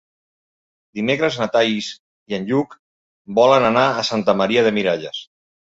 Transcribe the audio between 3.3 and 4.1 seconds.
volen anar